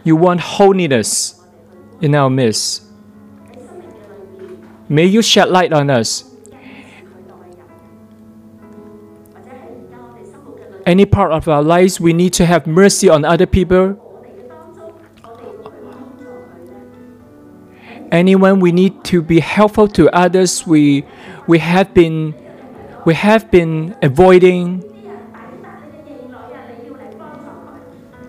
[0.03, 1.41] you want holiness
[2.01, 2.83] in our midst.
[4.89, 6.29] May you shed light on us.
[10.85, 14.02] Any part of our lives we need to have mercy on other people.
[18.13, 21.03] Anyone we need to be helpful to others we
[21.47, 22.35] we have been
[23.05, 24.85] we have been avoiding.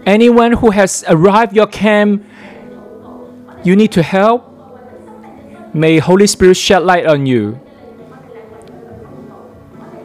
[0.06, 2.24] Anyone who has arrived your camp,
[3.62, 4.48] you need to help.
[5.74, 7.60] May Holy Spirit shed light on you.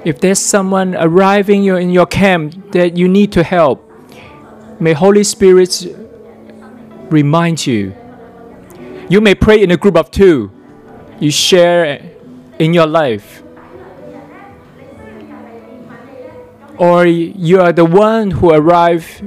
[0.04, 3.80] If there's someone arriving in your camp that you need to help,
[4.78, 5.88] may Holy Spirit
[7.10, 7.96] remind you.
[9.10, 10.52] You may pray in a group of two.
[11.20, 12.00] You share
[12.60, 13.42] in your life.
[16.78, 19.22] Or you are the one who arrive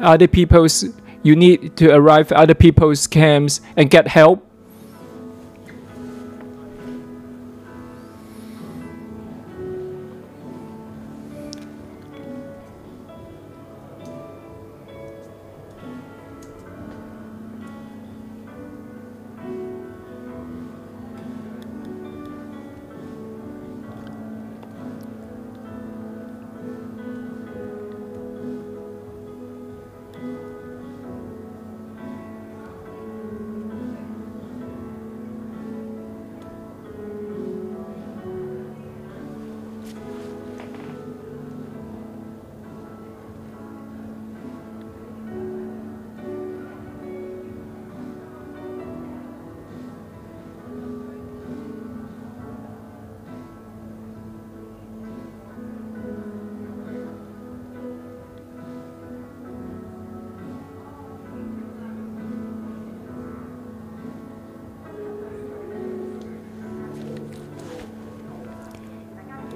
[0.00, 0.84] other people's
[1.22, 4.49] you need to arrive other people's camps and get help.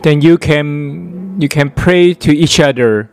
[0.04, 3.10] Then you can you can pray to each other.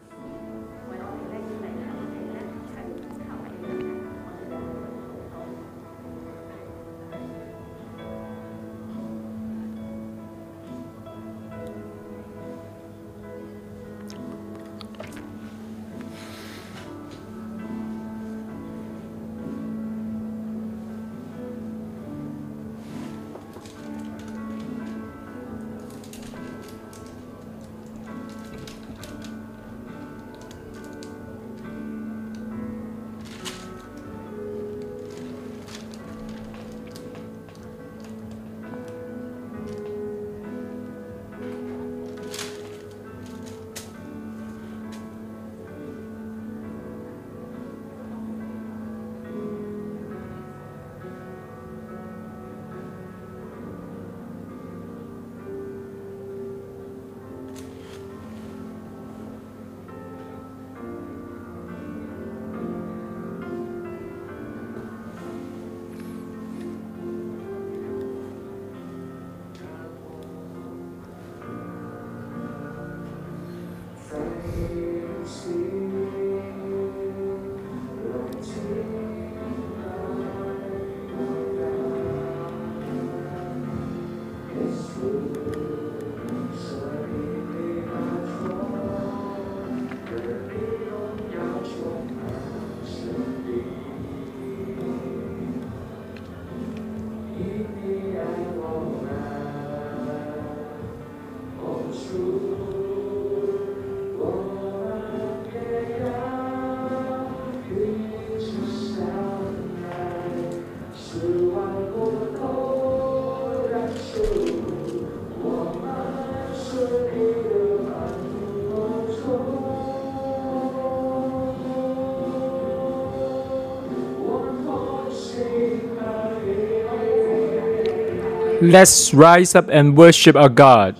[128.61, 130.95] Let's rise up and worship our God.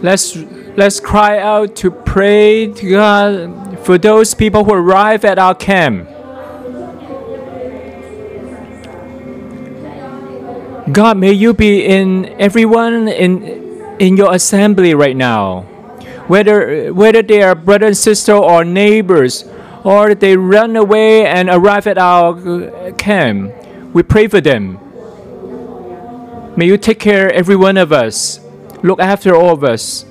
[0.00, 0.34] Let's
[0.80, 6.08] let's cry out to pray to God for those people who arrive at our camp.
[10.90, 13.44] God, may you be in everyone in
[13.98, 15.67] in your assembly right now.
[16.28, 19.44] Whether whether they are brother and sister or neighbors,
[19.82, 23.52] or they run away and arrive at our camp,
[23.94, 24.78] we pray for them.
[26.56, 28.40] May you take care of every one of us.
[28.82, 30.04] Look after all of us.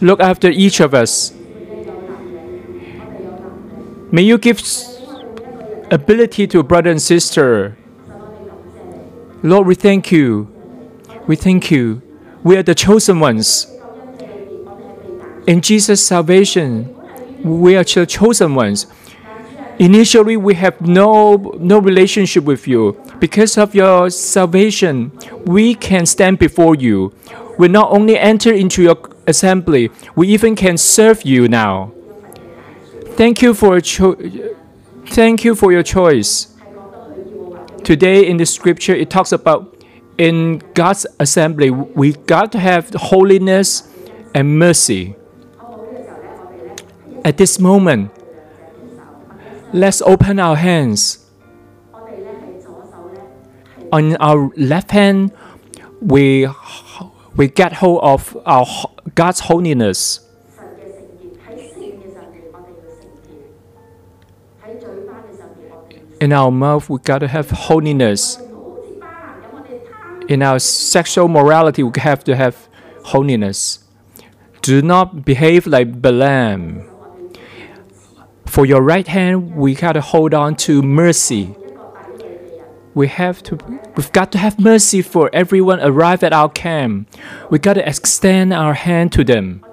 [0.00, 1.32] Look after each of us.
[4.10, 4.60] May you give
[5.90, 7.76] ability to brother and sister.
[9.42, 10.48] Lord, we thank you.
[11.26, 12.02] We thank you.
[12.42, 13.66] We are the chosen ones.
[15.46, 16.92] In Jesus' salvation,
[17.44, 18.86] we are the chosen ones.
[19.78, 23.00] Initially, we have no no relationship with you.
[23.20, 25.12] Because of your salvation,
[25.44, 27.12] we can stand before you.
[27.58, 31.92] We not only enter into your assembly, we even can serve you now.
[33.16, 33.80] Thank you for
[35.06, 36.54] thank you for your choice.
[37.84, 39.76] Today in the scripture, it talks about
[40.18, 43.88] in God's assembly, we got to have holiness
[44.34, 45.14] and mercy.
[47.26, 48.12] At this moment,
[49.72, 51.26] let's open our hands.
[53.90, 55.32] On our left hand,
[56.00, 56.46] we,
[57.34, 58.64] we get hold of our
[59.16, 60.20] God's holiness.
[66.20, 68.38] In our mouth, we gotta have holiness.
[70.28, 72.68] In our sexual morality, we have to have
[73.02, 73.80] holiness.
[74.62, 76.95] Do not behave like Balaam.
[78.46, 81.54] For your right hand, we gotta hold on to mercy.
[82.94, 83.58] We have to,
[83.96, 87.10] we've got to have mercy for everyone arrive at our camp.
[87.50, 89.64] We gotta extend our hand to them.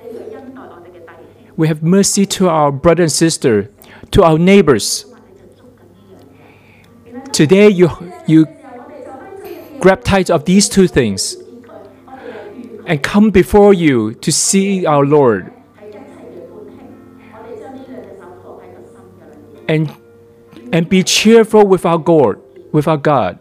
[1.56, 3.72] We have mercy to our brother and sister,
[4.12, 5.06] to our neighbors.
[7.32, 7.90] Today, you
[8.28, 8.48] you
[9.80, 11.38] grab tight of these two things
[12.86, 15.52] and come before you to see our Lord.
[19.74, 20.04] and
[20.72, 23.40] and be cheerful with our God, with our God.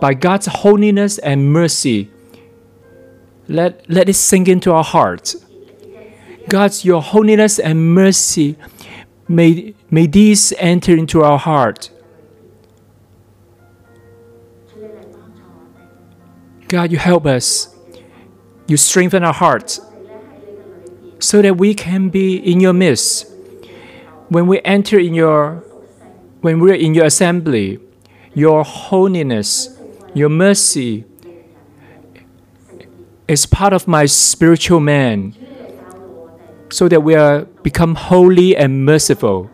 [0.00, 2.10] By God's holiness and mercy,
[3.48, 5.36] let, let it sink into our hearts.
[6.48, 8.56] God's your holiness and mercy,
[9.28, 11.90] may, may these enter into our heart.
[16.66, 17.76] God, you help us.
[18.66, 19.80] You strengthen our hearts
[21.18, 23.30] so that we can be in your midst
[24.30, 25.64] when we enter in your
[26.40, 27.78] when we're in your assembly,
[28.32, 29.76] your holiness,
[30.14, 31.04] your mercy
[33.28, 35.34] is part of my spiritual man
[36.70, 39.50] so that we are become holy and merciful.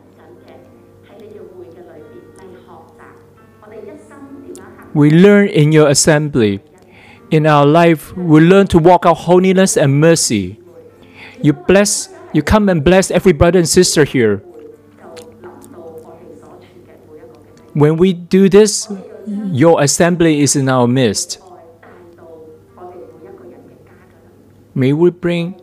[4.95, 6.61] We learn in your assembly.
[7.31, 10.61] In our life, we learn to walk out holiness and mercy.
[11.43, 14.43] You bless, you come and bless every brother and sister here.
[17.77, 18.91] When we do this,
[19.27, 21.39] your assembly is in our midst.
[24.74, 25.61] May we bring,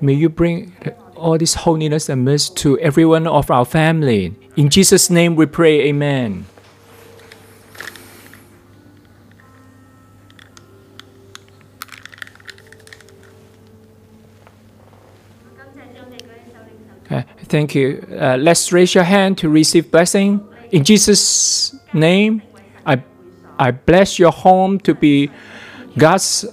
[0.00, 0.72] may you bring
[1.16, 4.36] all this holiness and mercy to everyone of our family.
[4.54, 6.46] In Jesus' name we pray, Amen.
[17.10, 18.06] Uh, thank you.
[18.16, 20.47] Uh, let's raise your hand to receive blessing.
[20.70, 22.42] In Jesus' name,
[22.84, 23.02] I,
[23.58, 25.30] I bless your home to be
[25.96, 26.44] God's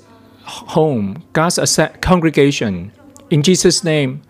[0.44, 2.92] home, God's congregation.
[3.30, 4.22] In Jesus' name,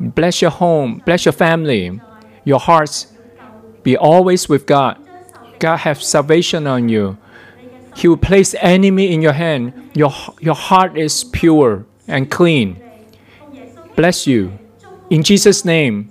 [0.00, 2.00] bless your home, bless your family,
[2.44, 3.12] your hearts.
[3.82, 4.98] Be always with God.
[5.60, 7.16] God have salvation on you.
[7.94, 9.90] He will place enemy in your hand.
[9.94, 12.82] Your, your heart is pure and clean.
[13.94, 14.58] Bless you.
[15.08, 16.10] In Jesus' name,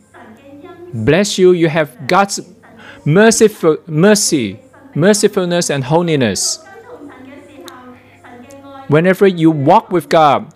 [0.93, 1.51] bless you.
[1.51, 2.39] You have God's
[3.06, 4.60] merciful, mercy,
[4.95, 6.64] mercifulness, and holiness.
[8.88, 10.51] Whenever you walk with God,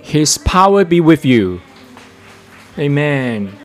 [0.00, 1.60] His power be with you.
[2.78, 3.56] Amen.